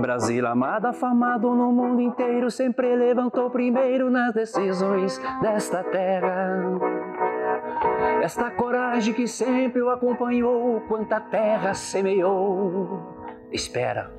[0.00, 6.58] Brasil amado, afamado no mundo inteiro, sempre levantou primeiro nas decisões desta terra.
[8.22, 13.26] Esta coragem que sempre o acompanhou, quanta terra semeou.
[13.52, 14.10] Espera,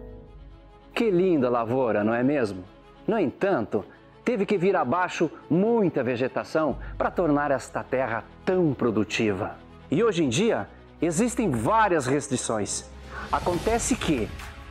[0.94, 2.64] que linda lavoura, não é mesmo?
[3.08, 3.84] No entanto,
[4.24, 9.56] teve que vir abaixo muita vegetação para tornar esta terra tão produtiva.
[9.90, 10.68] E hoje em dia
[11.02, 12.91] existem várias restrições.
[13.32, 14.27] Acontece que,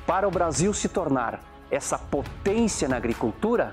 [0.07, 3.73] para o Brasil se tornar essa potência na agricultura,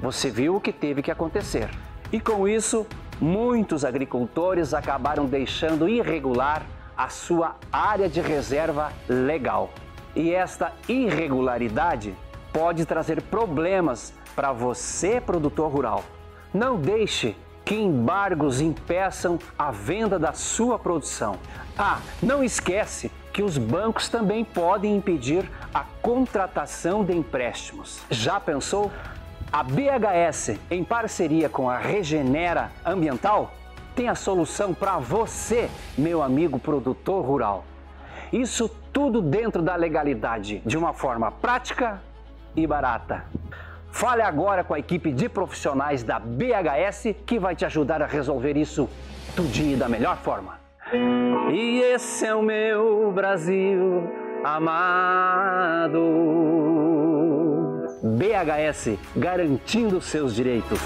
[0.00, 1.68] você viu o que teve que acontecer.
[2.10, 2.86] E com isso,
[3.20, 6.62] muitos agricultores acabaram deixando irregular
[6.96, 9.70] a sua área de reserva legal.
[10.16, 12.14] E esta irregularidade
[12.54, 16.04] pode trazer problemas para você, produtor rural.
[16.54, 21.38] Não deixe que embargos impeçam a venda da sua produção.
[21.78, 28.02] Ah, não esquece que os bancos também podem impedir a contratação de empréstimos.
[28.10, 28.90] Já pensou?
[29.50, 33.52] A BHS, em parceria com a Regenera Ambiental,
[33.94, 37.64] tem a solução para você, meu amigo produtor rural.
[38.32, 42.02] Isso tudo dentro da legalidade, de uma forma prática
[42.56, 43.24] e barata.
[43.90, 48.56] Fale agora com a equipe de profissionais da BHS que vai te ajudar a resolver
[48.56, 48.88] isso
[49.36, 50.58] tudinho da melhor forma.
[51.52, 54.10] E esse é o meu Brasil
[54.44, 56.00] amado.
[58.02, 60.78] BHS garantindo seus direitos.